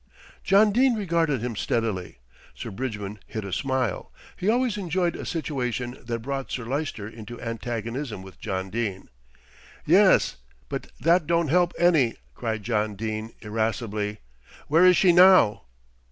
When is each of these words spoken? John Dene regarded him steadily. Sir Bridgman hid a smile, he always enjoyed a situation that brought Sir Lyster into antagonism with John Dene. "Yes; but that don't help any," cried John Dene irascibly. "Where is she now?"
John 0.43 0.71
Dene 0.71 0.95
regarded 0.95 1.41
him 1.43 1.55
steadily. 1.55 2.17
Sir 2.55 2.71
Bridgman 2.71 3.19
hid 3.27 3.45
a 3.45 3.53
smile, 3.53 4.11
he 4.35 4.49
always 4.49 4.75
enjoyed 4.75 5.15
a 5.15 5.27
situation 5.27 5.95
that 6.03 6.23
brought 6.23 6.49
Sir 6.51 6.65
Lyster 6.65 7.07
into 7.07 7.39
antagonism 7.39 8.23
with 8.23 8.39
John 8.39 8.71
Dene. 8.71 9.09
"Yes; 9.85 10.37
but 10.69 10.87
that 10.99 11.27
don't 11.27 11.49
help 11.49 11.71
any," 11.77 12.15
cried 12.33 12.63
John 12.63 12.95
Dene 12.95 13.33
irascibly. 13.43 14.21
"Where 14.67 14.87
is 14.87 14.97
she 14.97 15.11
now?" 15.11 15.65